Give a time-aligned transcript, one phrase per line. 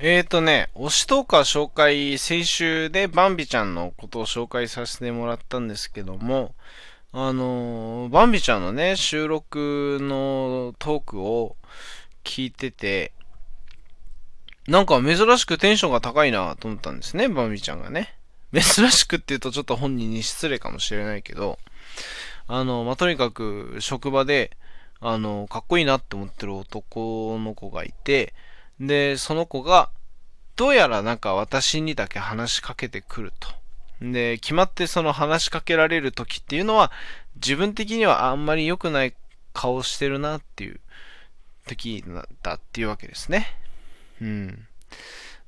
[0.00, 6.54] えーとね、推しトーカー紹介、先週でバンビちゃんのことを紹介させてもらったんですけども、
[7.12, 11.56] あの、バンビちゃんのね、収録のトークを
[12.22, 13.10] 聞いてて、
[14.68, 18.14] なんか珍しくテンションが高いなと思ったんですね、バンビちゃんがね。
[18.52, 21.58] 珍しくって言うとちょっと本人に失礼かもしれないけど、
[22.46, 24.56] あの、まあ、とにかく職場で、
[25.00, 28.32] あの、かっこいいなって思ってる男の子がいて、
[28.80, 29.90] で、その子が、
[30.56, 33.48] どうやらなんか私にだけ話しかけてくると。
[34.00, 36.92] で、決まってその話しかけられる時っていうのは、
[37.36, 39.14] 自分的にはあんまり良くない
[39.52, 40.80] 顔してるなっていう
[41.66, 42.04] 時
[42.42, 43.46] だっていうわけですね。
[44.20, 44.66] うん。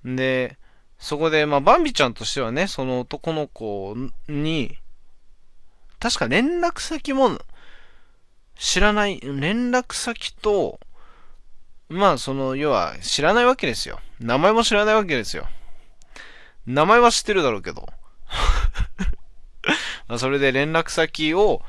[0.04, 0.56] で、
[0.98, 3.96] そこで、まあ、バンビちゃんとしてはね、その男の子
[4.28, 4.76] に、
[5.98, 7.38] 確か連絡先も
[8.56, 10.78] 知らない、連絡先と、
[11.90, 13.98] まあ、その、要は、知らないわけですよ。
[14.20, 15.48] 名前も知らないわけですよ。
[16.64, 17.88] 名前は知ってるだろうけど。
[20.16, 21.62] それで連絡先を、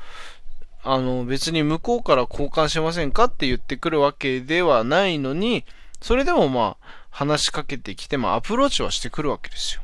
[0.84, 5.64] あの、別に向こうから交換しませんかって言ってくるわけではないのに、
[6.00, 9.82] それでもまあ、話しかけてきて、まあ、アプローチはしてくるわけですよ。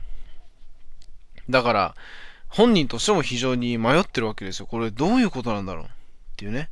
[1.50, 1.94] だから、
[2.48, 4.66] 本人としても非常に迷ってるわけですよ。
[4.66, 5.88] これどういうことなんだろうっ
[6.36, 6.70] ていうね。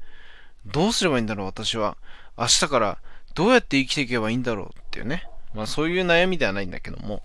[0.65, 1.97] どうすればいいんだろう私は。
[2.39, 2.99] 明日から
[3.37, 5.29] どうやって生きていけばいいんだろうっていうね。
[5.55, 7.23] まあそういう悩みではないんだけども、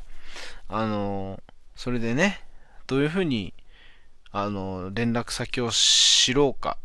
[0.67, 1.41] あの、
[1.75, 2.41] それでね、
[2.85, 3.53] どういうふうに、
[4.31, 6.77] あの、連絡先を知ろうか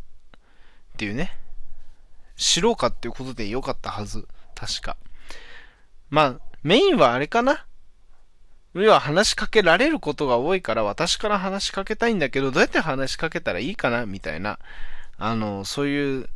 [0.94, 1.36] っていうね、
[2.36, 4.26] 知ろうかっていうことでよかったはず。
[4.54, 4.96] 確か。
[6.08, 7.66] まあ、メインはあれかな。
[8.74, 14.58] 要は話しかけられることが多いから私から話しかけたいんだけど、どうやって話しかけたらいいかなみたいな、
[15.18, 16.28] あの、そういう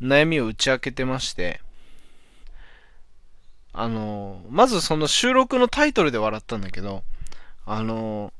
[0.00, 1.60] 悩みを打ち明けてまして、
[3.74, 7.02] あの、まずその収録のタイトルで笑ったんだけど、
[7.66, 8.32] あの、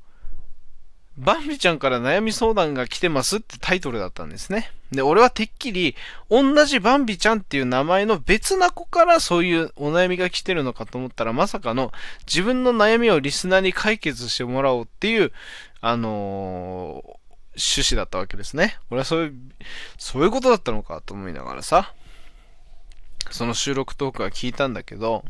[1.17, 4.71] バンビちゃんから悩み相談が来てますってタイトルだったんですね。
[4.91, 5.97] で、俺はてっきり、
[6.31, 11.93] 同じバンビちゃんっていう名前の別な子からそういうお悩みが来てるのかと思ったら、まさかの
[12.27, 15.33] 自分の悩みをリスナーに解決してもらおうっていう、
[15.81, 17.25] あのー、
[17.57, 18.79] 趣旨だったわけですね。
[18.91, 19.35] 俺はそういう、
[19.99, 21.93] そういうことだったのかと思いながらさ。
[23.35, 25.25] その収録トークは聞いたんだけど、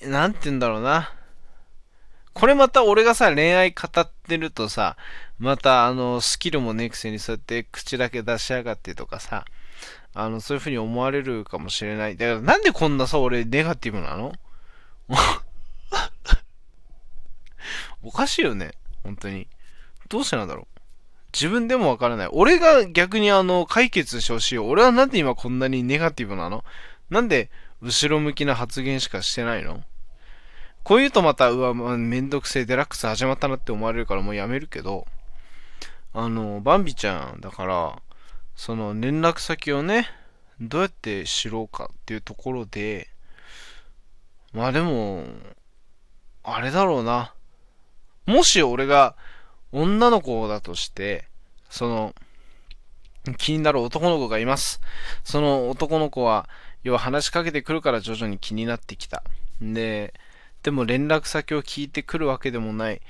[0.00, 1.12] なんて言うんだろうな。
[2.34, 4.96] これまた俺がさ、恋愛語ってるとさ、
[5.40, 9.44] またあの、スキルもねくせにそうやって口だけ出しやがってとかさ、
[10.14, 12.16] あの、そういう風に思われるかもしれない。
[12.16, 14.32] だからなんでこんなさ、俺ネガティブなの？
[18.04, 18.70] おかしいよね。
[19.02, 19.48] 本当に。
[20.08, 20.71] どうしてなんだろう？
[21.32, 22.28] 自分でもわからない。
[22.32, 24.58] 俺が逆にあの、解決してほしい。
[24.58, 26.64] 俺はなんで今こんなにネガティブなの？
[27.10, 27.50] なんで
[27.80, 29.82] 後ろ向きな発言しかしてないの？
[30.82, 35.06] こう言うとまた、うわ、めんどくせえデラックス始まったなって思われるからもうやめるけど、
[36.12, 38.02] あの、バンビちゃんだから、
[38.56, 40.08] その連絡先をね、
[40.60, 43.08] どうやって知ろうかっていうところで、
[44.52, 45.24] まあでも、
[46.42, 47.32] あれだろうな。
[48.26, 49.14] もし俺が、
[49.72, 51.24] 女の子だとして、
[51.70, 52.14] その、
[53.38, 54.80] 気になる男の子がいます。
[55.24, 56.48] その男の子は、
[56.82, 59.22] 要は話しかけてくるから徐々に気になってきた。
[59.60, 60.12] で、
[60.62, 63.00] でも連絡先を聞いてくるわけでもない。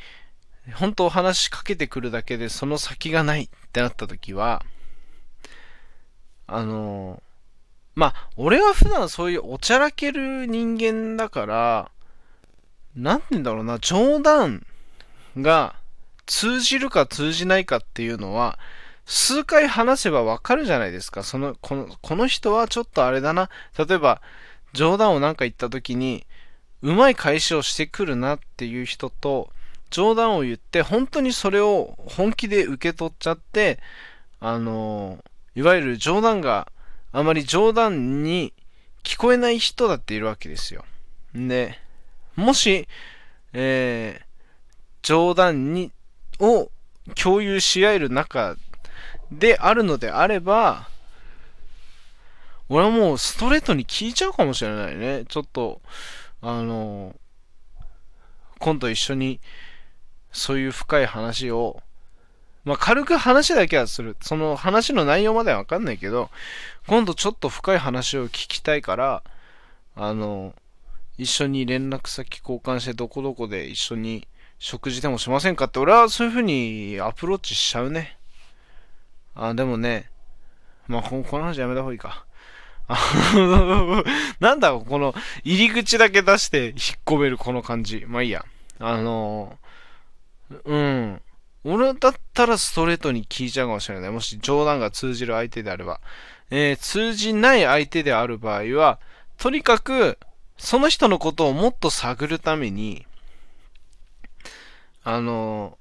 [0.75, 4.65] 本当話しかけてくるだけでその先がないってなった時は、
[6.47, 7.23] あの、
[7.95, 11.91] まあ、俺は普段そういうおちゃらける人間だから、
[12.95, 14.65] なんて言うんだろうな、冗談
[15.37, 15.75] が
[16.27, 18.59] 通じるか通じないかっていうのは、
[19.05, 21.23] 数回話せばわかるじゃないですか。
[21.23, 23.51] その、この、この人はちょっとあれだな。
[23.77, 24.23] 例えば、
[24.73, 26.27] 冗談をなんか言った時に、
[26.83, 29.51] うまい返しをしてくるなっていう人と、
[29.91, 33.79] 冗談を言って、本当にそれを本気で受け取っちゃって、
[34.41, 35.23] あの、
[35.55, 36.73] いわゆる冗談が
[37.13, 38.55] あまり冗談に
[39.05, 40.85] 聞こえない人だっているわけですよ。
[41.35, 41.79] で、
[42.37, 42.89] もし、
[43.53, 44.25] えー、
[45.03, 45.93] 冗談に
[46.43, 46.71] を
[47.15, 48.57] 共有し合える中
[49.31, 50.89] であるのであれば、
[52.69, 55.25] 俺はもうストレートに聞いちゃうかもしれないね。
[55.29, 55.81] ちょっと、
[56.41, 57.15] あの、
[58.59, 59.41] 今度一緒に
[60.33, 61.81] そういう深い話を、
[62.65, 64.17] まあ、軽く話だけはする。
[64.21, 66.31] その話の内容まではわかんないけど、
[66.87, 69.23] 今度ちょっと深い話を聞きたいから、
[69.95, 70.55] あの、
[71.19, 74.27] 一緒に連絡先交換してどこどこで一緒に
[74.63, 78.17] 食事でもしませんかって、俺はそういう風にアプローチしちゃうね。
[79.35, 80.09] あ、でもね、
[80.87, 82.25] まあ、この話やめた方がいいか。
[84.39, 86.75] なんだこの入り口だけ出して引っ
[87.05, 88.05] 込めるこの感じ。
[88.07, 88.45] まあいいや。
[88.79, 89.59] あの
[90.65, 91.21] うん。
[91.65, 94.11] 俺だったらストレートに聞いちゃうかもしれない。
[94.13, 96.01] もし冗談が通じる相手であれば。
[96.51, 99.01] えー、通じない相手である場合は、
[99.39, 100.19] とにかく、
[100.57, 103.07] その人のことをもっと探るために、
[105.05, 105.79] あの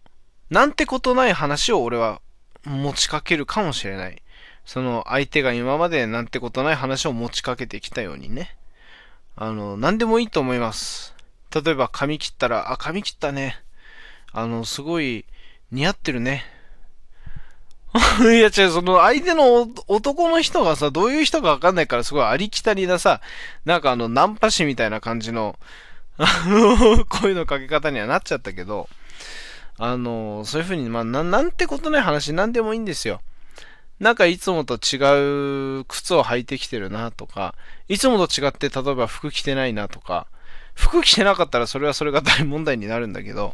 [0.50, 2.22] なんてことない話を俺は
[2.66, 4.22] 持ちかけるかもしれない。
[4.66, 8.56] その相手が今までなんてことない話を持ちかけてきたようにね。
[9.36, 11.16] あの、何でもいいと思います。
[11.54, 13.60] 例えば髪切ったら、あ、髪切ったね。
[14.32, 15.26] あの、すごい
[15.72, 16.46] 似合ってるね。
[18.22, 23.22] いや違う、その相手の男の人がさ、どういう人かわかんないからすごいありきたりなさ、
[23.66, 25.58] なんかあの、ナンパ師みたいな感じの、
[27.10, 28.88] 声のかけ方にはなっちゃったけど、
[29.78, 33.22] あの、そういう風に、まあ、ななんてことない話なんでもいいんですよ。
[34.00, 37.56] なんかいつもと違う靴を履いてきてるなとか、
[37.88, 40.28] いつもと違って例えば服着てないなとか、
[40.74, 43.54] 服着てなかったらそれはそれが大問題になるんだけど、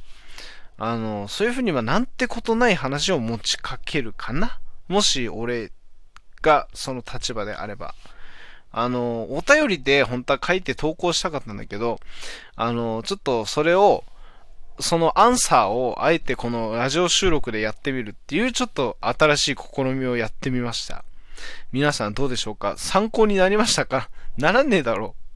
[0.78, 4.60] あの、そういうふうにはなんてことない話を持ちかけるかな？
[4.88, 5.72] もし俺
[6.42, 7.94] がその立場であれば。
[8.72, 12.00] あの、お便りで本当は書いて投稿したかったんだけど、
[12.56, 14.04] あの、ちょっとそれを、
[14.80, 21.04] そのアンサーをあえてこのラジオ収録でやってみるっていうちょっと新しい試みをやってみました。
[21.72, 22.76] 皆さんどうでしょうか？
[22.78, 24.10] 参考になりましたか？
[24.38, 25.27] ならねえだろう。